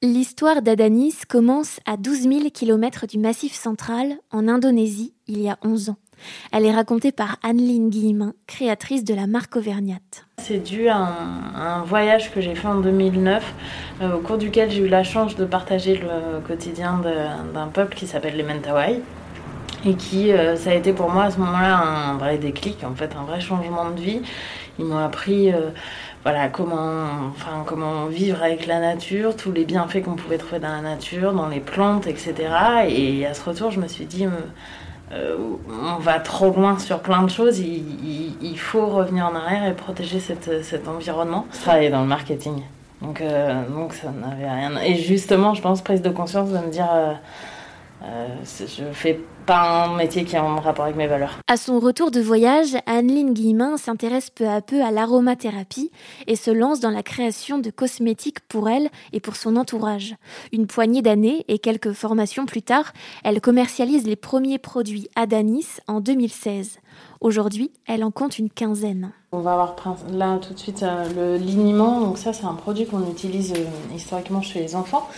L'histoire 0.00 0.62
d'Adanis 0.62 1.24
commence 1.28 1.80
à 1.84 1.96
12 1.96 2.20
000 2.20 2.50
km 2.54 3.08
du 3.08 3.18
Massif 3.18 3.52
central, 3.52 4.14
en 4.30 4.46
Indonésie, 4.46 5.12
il 5.26 5.40
y 5.40 5.48
a 5.48 5.58
11 5.64 5.90
ans. 5.90 5.96
Elle 6.52 6.66
est 6.66 6.72
racontée 6.72 7.10
par 7.10 7.36
Anneline 7.42 7.90
Guillemin, 7.90 8.34
créatrice 8.46 9.02
de 9.02 9.12
la 9.12 9.26
marque 9.26 9.56
Auvergnate. 9.56 10.28
C'est 10.38 10.60
dû 10.60 10.86
à 10.86 10.98
un, 10.98 11.82
voyage 11.82 12.32
que 12.32 12.40
j'ai 12.40 12.54
fait 12.54 12.68
en 12.68 12.80
2009, 12.80 13.54
euh, 14.00 14.14
au 14.14 14.20
cours 14.20 14.38
duquel 14.38 14.70
j'ai 14.70 14.84
eu 14.84 14.88
la 14.88 15.02
chance 15.02 15.34
de 15.34 15.44
partager 15.44 15.96
le 15.96 16.46
quotidien 16.46 17.02
d'un 17.52 17.66
peuple 17.66 17.96
qui 17.96 18.06
s'appelle 18.06 18.36
les 18.36 18.44
Mentawai. 18.44 19.02
Et 19.86 19.94
qui, 19.94 20.32
euh, 20.32 20.56
ça 20.56 20.70
a 20.70 20.74
été 20.74 20.92
pour 20.92 21.10
moi 21.10 21.24
à 21.24 21.30
ce 21.30 21.38
moment-là 21.38 21.78
un 21.78 22.16
vrai 22.16 22.38
déclic, 22.38 22.82
en 22.84 22.94
fait, 22.94 23.14
un 23.18 23.24
vrai 23.24 23.40
changement 23.40 23.90
de 23.90 24.00
vie. 24.00 24.22
Ils 24.78 24.84
m'ont 24.84 24.98
appris 24.98 25.52
euh, 25.52 25.70
voilà, 26.24 26.48
comment, 26.48 27.06
enfin, 27.30 27.62
comment 27.64 28.06
vivre 28.06 28.42
avec 28.42 28.66
la 28.66 28.80
nature, 28.80 29.36
tous 29.36 29.52
les 29.52 29.64
bienfaits 29.64 30.02
qu'on 30.02 30.16
pouvait 30.16 30.38
trouver 30.38 30.60
dans 30.60 30.68
la 30.68 30.80
nature, 30.80 31.32
dans 31.32 31.48
les 31.48 31.60
plantes, 31.60 32.06
etc. 32.06 32.34
Et 32.88 33.24
à 33.24 33.34
ce 33.34 33.48
retour, 33.48 33.70
je 33.70 33.80
me 33.80 33.86
suis 33.86 34.04
dit, 34.04 34.26
euh, 35.12 35.36
on 35.68 35.98
va 35.98 36.18
trop 36.18 36.50
loin 36.50 36.78
sur 36.78 37.00
plein 37.00 37.22
de 37.22 37.30
choses, 37.30 37.60
il, 37.60 38.58
faut 38.58 38.86
revenir 38.86 39.26
en 39.26 39.34
arrière 39.34 39.66
et 39.66 39.74
protéger 39.74 40.18
cet 40.18 40.88
environnement. 40.88 41.46
Je 41.52 41.60
travaillais 41.60 41.90
dans 41.90 42.02
le 42.02 42.08
marketing, 42.08 42.62
donc, 43.00 43.22
donc 43.70 43.94
ça 43.94 44.10
n'avait 44.10 44.50
rien. 44.50 44.76
Et 44.82 44.96
justement, 44.96 45.54
je 45.54 45.62
pense, 45.62 45.82
prise 45.82 46.02
de 46.02 46.10
conscience 46.10 46.50
de 46.50 46.58
me 46.58 46.70
dire, 46.70 46.88
euh, 48.02 48.28
je 48.44 48.84
fais 48.92 49.20
pas 49.44 49.86
un 49.86 49.96
métier 49.96 50.24
qui 50.24 50.36
est 50.36 50.38
en 50.38 50.60
rapport 50.60 50.84
avec 50.84 50.96
mes 50.96 51.06
valeurs. 51.06 51.38
À 51.48 51.56
son 51.56 51.80
retour 51.80 52.10
de 52.10 52.20
voyage, 52.20 52.76
Anneline 52.86 53.32
Guillemin 53.32 53.76
s'intéresse 53.76 54.30
peu 54.30 54.46
à 54.46 54.60
peu 54.60 54.82
à 54.82 54.90
l'aromathérapie 54.90 55.90
et 56.26 56.36
se 56.36 56.50
lance 56.50 56.80
dans 56.80 56.90
la 56.90 57.02
création 57.02 57.58
de 57.58 57.70
cosmétiques 57.70 58.40
pour 58.40 58.68
elle 58.68 58.88
et 59.12 59.20
pour 59.20 59.36
son 59.36 59.56
entourage. 59.56 60.14
Une 60.52 60.66
poignée 60.66 61.02
d'années 61.02 61.44
et 61.48 61.58
quelques 61.58 61.92
formations 61.92 62.46
plus 62.46 62.62
tard, 62.62 62.92
elle 63.24 63.40
commercialise 63.40 64.06
les 64.06 64.16
premiers 64.16 64.58
produits 64.58 65.08
Adanis 65.16 65.80
en 65.88 66.00
2016. 66.00 66.78
Aujourd'hui, 67.20 67.72
elle 67.86 68.04
en 68.04 68.12
compte 68.12 68.38
une 68.38 68.50
quinzaine. 68.50 69.10
On 69.32 69.40
va 69.40 69.52
avoir 69.52 69.74
là 70.12 70.38
tout 70.38 70.54
de 70.54 70.58
suite 70.58 70.84
euh, 70.84 71.36
le 71.36 71.44
liniment. 71.44 72.00
Donc 72.00 72.16
ça, 72.16 72.32
c'est 72.32 72.44
un 72.44 72.54
produit 72.54 72.86
qu'on 72.86 73.10
utilise 73.10 73.52
euh, 73.54 73.94
historiquement 73.94 74.40
chez 74.40 74.60
les 74.60 74.76
enfants 74.76 75.08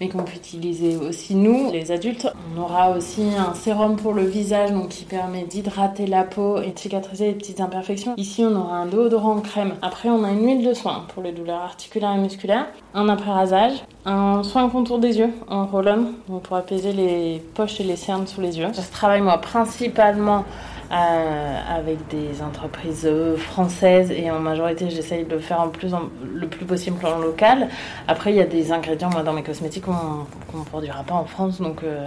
mais 0.00 0.08
qu'on 0.08 0.18
peut 0.18 0.36
utiliser 0.36 0.96
aussi 0.96 1.34
nous, 1.34 1.70
les 1.72 1.90
adultes. 1.92 2.28
On 2.56 2.60
aura 2.60 2.90
aussi 2.90 3.22
un 3.36 3.54
sérum 3.54 3.96
pour 3.96 4.12
le 4.12 4.24
visage 4.24 4.72
donc 4.72 4.88
qui 4.88 5.04
permet 5.04 5.44
d'hydrater 5.44 6.06
la 6.06 6.24
peau 6.24 6.60
et 6.60 6.70
de 6.70 6.78
cicatriser 6.78 7.28
les 7.28 7.34
petites 7.34 7.60
imperfections. 7.60 8.14
Ici, 8.16 8.44
on 8.44 8.54
aura 8.56 8.76
un 8.76 8.86
déodorant 8.86 9.40
crème. 9.40 9.74
Après, 9.82 10.08
on 10.08 10.24
a 10.24 10.30
une 10.30 10.46
huile 10.46 10.66
de 10.66 10.74
soin 10.74 11.04
pour 11.12 11.22
les 11.22 11.32
douleurs 11.32 11.62
articulaires 11.62 12.14
et 12.14 12.18
musculaires, 12.18 12.66
un 12.94 13.08
après-rasage, 13.08 13.84
un 14.04 14.42
soin 14.42 14.68
contour 14.68 14.98
des 14.98 15.18
yeux 15.18 15.30
en 15.48 15.66
roll-on 15.66 16.38
pour 16.40 16.56
apaiser 16.56 16.92
les 16.92 17.42
poches 17.54 17.80
et 17.80 17.84
les 17.84 17.96
cernes 17.96 18.26
sous 18.26 18.40
les 18.40 18.58
yeux. 18.58 18.68
Je 18.72 18.80
travaille 18.90 19.20
moi 19.20 19.38
principalement 19.38 20.44
avec 20.90 22.08
des 22.08 22.42
entreprises 22.42 23.04
euh, 23.04 23.36
françaises 23.36 24.10
et 24.10 24.30
en 24.30 24.40
majorité 24.40 24.88
j'essaye 24.90 25.24
de 25.24 25.34
le 25.34 25.40
faire 25.40 25.60
en 25.60 25.68
plus 25.68 25.92
le 26.34 26.48
plus 26.48 26.64
possible 26.64 27.04
en 27.04 27.18
local. 27.18 27.68
Après 28.06 28.32
il 28.32 28.36
y 28.36 28.40
a 28.40 28.46
des 28.46 28.72
ingrédients 28.72 29.10
moi, 29.10 29.22
dans 29.22 29.32
mes 29.32 29.42
cosmétiques 29.42 29.84
qu'on 29.84 30.58
ne 30.58 30.64
produira 30.64 31.02
pas 31.04 31.14
en 31.14 31.26
France 31.26 31.60
donc 31.60 31.82
euh, 31.82 32.06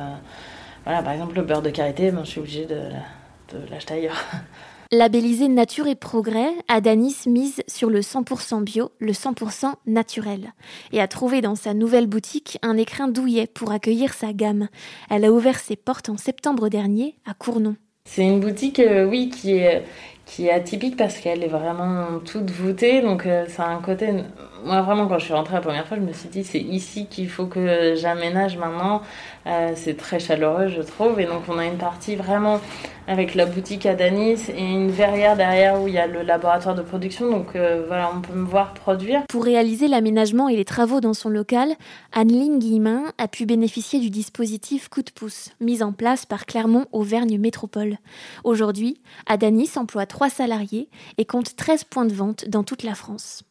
voilà 0.84 1.04
par 1.04 1.14
exemple 1.14 1.36
le 1.36 1.44
beurre 1.44 1.62
de 1.62 1.70
karité 1.70 2.12
ben, 2.12 2.24
je 2.24 2.30
suis 2.30 2.40
obligée 2.40 2.66
de, 2.66 2.82
l'acheter 3.70 3.96
ailleurs. 3.96 4.24
Labellisé 4.94 5.48
Nature 5.48 5.88
et 5.88 5.96
Progrès, 5.96 6.50
Adanis 6.68 7.16
mise 7.26 7.64
sur 7.66 7.90
le 7.90 8.02
100% 8.02 8.62
bio, 8.62 8.92
le 9.00 9.14
100% 9.14 9.74
naturel, 9.86 10.52
et 10.92 11.00
a 11.00 11.08
trouvé 11.08 11.40
dans 11.40 11.56
sa 11.56 11.74
nouvelle 11.74 12.08
boutique 12.08 12.58
un 12.62 12.76
écrin 12.76 13.08
douillet 13.08 13.48
pour 13.48 13.72
accueillir 13.72 14.14
sa 14.14 14.34
gamme. 14.34 14.68
Elle 15.10 15.24
a 15.24 15.32
ouvert 15.32 15.62
ses 15.62 15.78
portes 15.78 16.10
en 16.10 16.18
septembre 16.18 16.68
dernier 16.68 17.16
à 17.26 17.34
Cournon. 17.34 17.78
C'est 18.06 18.24
une 18.24 18.40
boutique, 18.40 18.80
euh, 18.80 19.06
oui, 19.06 19.30
qui 19.30 19.58
est, 19.58 19.84
qui 20.26 20.48
est 20.48 20.52
atypique 20.52 20.98
parce 20.98 21.18
qu'elle 21.18 21.44
est 21.44 21.48
vraiment 21.48 22.20
toute 22.26 22.50
voûtée. 22.50 23.02
Donc, 23.02 23.26
euh, 23.26 23.48
ça 23.48 23.66
a 23.66 23.70
un 23.70 23.82
côté. 23.82 24.12
Moi, 24.66 24.82
vraiment, 24.82 25.08
quand 25.08 25.20
je 25.20 25.26
suis 25.26 25.34
rentrée 25.34 25.56
la 25.56 25.62
première 25.62 25.88
fois, 25.88 25.98
je 25.98 26.02
me 26.02 26.12
suis 26.14 26.30
dit, 26.30 26.44
c'est 26.44 26.60
ici 26.60 27.08
qu'il 27.08 27.30
faut 27.30 27.46
que 27.46 27.96
j'aménage 27.96 28.58
maintenant. 28.58 29.02
Euh, 29.48 29.72
c'est 29.76 29.96
très 29.98 30.20
chaleureux, 30.20 30.68
je 30.68 30.82
trouve. 30.82 31.20
Et 31.20 31.26
donc, 31.26 31.44
on 31.48 31.58
a 31.58 31.66
une 31.66 31.78
partie 31.78 32.16
vraiment 32.16 32.60
avec 33.08 33.36
la 33.36 33.46
boutique 33.46 33.86
à 33.86 33.96
Danis 33.96 34.50
et 34.50 34.64
une 34.64 34.92
verrière 34.92 35.36
derrière 35.36 35.82
où 35.82 35.88
il 35.88 35.94
y 35.94 35.98
a 35.98 36.08
le 36.08 36.22
laboratoire 36.22 36.76
de 36.76 36.82
production. 36.82 37.30
Donc, 37.30 37.56
euh, 37.56 37.84
voilà, 37.88 38.12
on 38.16 38.22
peut 38.22 38.34
me 38.34 38.46
voir 38.46 38.74
produire. 38.74 39.24
Pour 39.28 39.44
réaliser 39.44 39.88
l'aménagement 39.88 40.50
et 40.50 40.56
les 40.56 40.66
travaux 40.66 41.02
dans 41.02 41.14
son 41.14 41.30
local, 41.30 41.74
Anneline 42.12 42.60
Guillemin 42.60 43.04
a 43.18 43.28
pu 43.28 43.46
bénéficier 43.46 44.00
du 44.00 44.10
dispositif 44.10 44.90
Coup 44.90 45.02
de 45.02 45.12
pouce, 45.12 45.50
mis 45.60 45.84
en 45.84 45.92
place 45.92 46.26
par 46.26 46.46
Clermont 46.46 46.86
Auvergne 46.92 47.38
Métropole. 47.38 47.98
Aujourd'hui, 48.44 49.02
Adanis 49.26 49.72
emploie 49.76 50.06
trois 50.06 50.30
salariés 50.30 50.90
et 51.18 51.26
compte 51.26 51.56
13 51.56 51.86
points 51.86 52.06
de 52.06 52.14
vente 52.14 52.46
dans 52.48 52.64
toute 52.64 52.84
la 52.84 52.96
France. 52.96 53.44